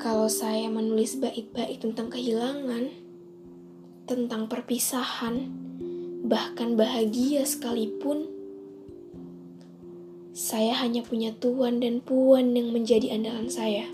Kalau 0.00 0.32
saya 0.32 0.72
menulis 0.72 1.20
bait-bait 1.20 1.76
tentang 1.76 2.08
kehilangan, 2.08 2.88
tentang 4.08 4.48
perpisahan, 4.48 5.44
bahkan 6.24 6.72
bahagia 6.72 7.44
sekalipun, 7.44 8.24
saya 10.32 10.72
hanya 10.80 11.04
punya 11.04 11.36
tuan 11.36 11.84
dan 11.84 12.00
puan 12.00 12.56
yang 12.56 12.72
menjadi 12.72 13.12
andalan 13.12 13.52
saya. 13.52 13.84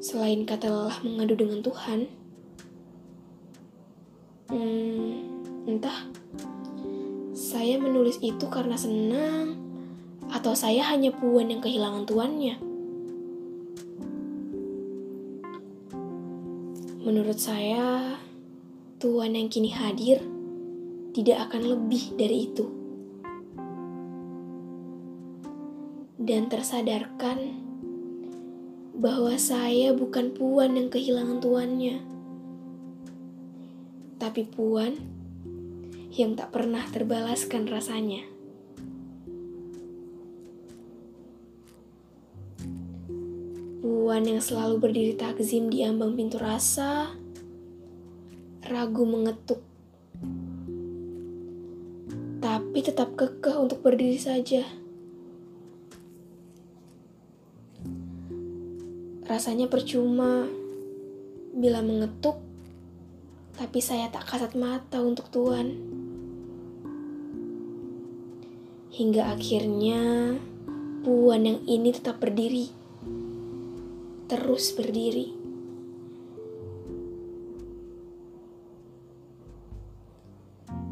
Selain 0.00 0.48
kata 0.48 0.72
lelah 0.72 0.96
mengadu 1.04 1.36
dengan 1.36 1.60
Tuhan, 1.60 2.08
hmm, 4.48 5.12
entah 5.68 6.08
saya 7.36 7.76
menulis 7.76 8.16
itu 8.24 8.48
karena 8.48 8.80
senang 8.80 9.60
atau 10.32 10.56
saya 10.56 10.80
hanya 10.88 11.12
puan 11.12 11.52
yang 11.52 11.60
kehilangan 11.60 12.08
tuannya. 12.08 12.71
Menurut 17.02 17.34
saya, 17.34 18.14
tuan 19.02 19.34
yang 19.34 19.50
kini 19.50 19.74
hadir 19.74 20.22
tidak 21.10 21.50
akan 21.50 21.74
lebih 21.74 22.14
dari 22.14 22.46
itu. 22.46 22.70
Dan 26.14 26.46
tersadarkan 26.46 27.58
bahwa 28.94 29.34
saya 29.34 29.90
bukan 29.90 30.30
puan 30.30 30.78
yang 30.78 30.94
kehilangan 30.94 31.42
tuannya, 31.42 31.98
tapi 34.22 34.46
puan 34.46 34.94
yang 36.14 36.38
tak 36.38 36.54
pernah 36.54 36.86
terbalaskan 36.86 37.66
rasanya. 37.66 38.31
Puan 43.82 44.22
yang 44.22 44.38
selalu 44.38 44.78
berdiri 44.78 45.18
takzim 45.18 45.66
di 45.66 45.82
ambang 45.82 46.14
pintu 46.14 46.38
rasa, 46.38 47.10
ragu 48.62 49.02
mengetuk, 49.02 49.58
tapi 52.38 52.78
tetap 52.78 53.18
kekeh 53.18 53.58
untuk 53.58 53.82
berdiri 53.82 54.22
saja. 54.22 54.62
Rasanya 59.26 59.66
percuma 59.66 60.46
bila 61.50 61.82
mengetuk, 61.82 62.38
tapi 63.58 63.82
saya 63.82 64.06
tak 64.14 64.30
kasat 64.30 64.54
mata 64.54 65.02
untuk 65.02 65.26
Tuhan. 65.34 65.74
Hingga 68.94 69.34
akhirnya 69.34 70.00
Puan 71.02 71.42
yang 71.42 71.58
ini 71.66 71.90
tetap 71.90 72.22
berdiri, 72.22 72.70
terus 74.32 74.72
berdiri. 74.72 75.28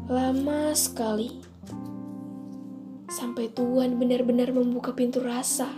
Lama 0.05 0.69
sekali 0.77 1.41
sampai 3.09 3.49
Tuhan 3.49 3.97
benar-benar 3.97 4.53
membuka 4.53 4.93
pintu 4.93 5.25
rasa. 5.25 5.73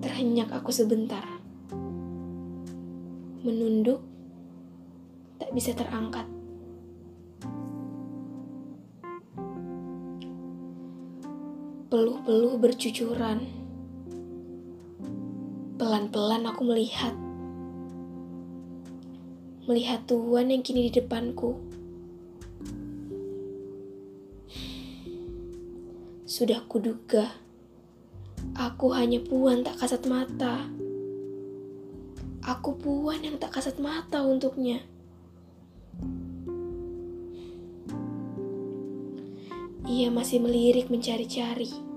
Terhenyak 0.00 0.48
aku 0.56 0.72
sebentar. 0.72 1.28
Menunduk, 3.44 4.00
tak 5.36 5.52
bisa 5.52 5.76
terangkat. 5.76 6.24
Peluh-peluh 11.92 12.56
bercucuran. 12.56 13.61
Pelan-pelan 15.82 16.46
aku 16.46 16.62
melihat. 16.62 17.10
Melihat 19.66 20.06
Tuhan 20.06 20.54
yang 20.54 20.62
kini 20.62 20.86
di 20.86 20.94
depanku. 20.94 21.58
Sudah 26.22 26.62
kuduga 26.70 27.34
Aku 28.54 28.94
hanya 28.94 29.18
puan 29.26 29.66
tak 29.66 29.82
kasat 29.82 30.06
mata. 30.06 30.70
Aku 32.46 32.78
puan 32.78 33.18
yang 33.26 33.42
tak 33.42 33.58
kasat 33.58 33.82
mata 33.82 34.22
untuknya. 34.22 34.86
Ia 39.90 40.14
masih 40.14 40.38
melirik 40.46 40.94
mencari-cari. 40.94 41.91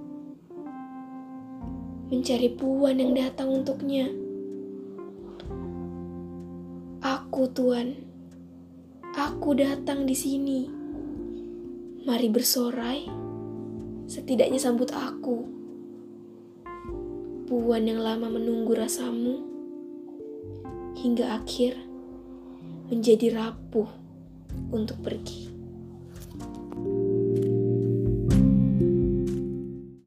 Mencari 2.06 2.54
puan 2.54 3.02
yang 3.02 3.18
datang 3.18 3.50
untuknya. 3.50 4.06
Aku, 7.02 7.50
Tuan. 7.50 7.98
Aku 9.16 9.58
datang 9.58 10.06
di 10.06 10.14
sini. 10.14 10.70
Mari 12.06 12.30
bersorai. 12.30 13.10
Setidaknya 14.06 14.62
sambut 14.62 14.94
aku. 14.94 15.50
Puan 17.50 17.90
yang 17.90 18.02
lama 18.02 18.30
menunggu 18.30 18.78
rasamu 18.78 19.42
hingga 20.98 21.42
akhir 21.42 21.78
menjadi 22.90 23.34
rapuh 23.34 23.90
untuk 24.70 25.02
pergi. 25.02 25.55